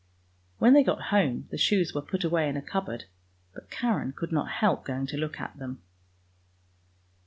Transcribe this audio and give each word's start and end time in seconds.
When 0.57 0.73
they 0.73 0.81
got 0.83 0.99
home 1.13 1.47
the 1.51 1.59
shoes 1.59 1.93
were 1.93 2.01
put 2.01 2.23
away 2.23 2.49
in 2.49 2.57
a 2.57 2.61
cupboard, 2.63 3.05
but 3.53 3.69
Karen 3.69 4.13
could 4.13 4.31
not 4.31 4.49
help 4.49 4.83
going 4.83 5.05
to 5.05 5.17
look 5.17 5.39
at 5.39 5.59
them. 5.59 5.83